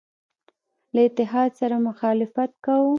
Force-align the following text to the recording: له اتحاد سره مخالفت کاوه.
له 0.93 1.01
اتحاد 1.07 1.49
سره 1.61 1.75
مخالفت 1.87 2.51
کاوه. 2.63 2.89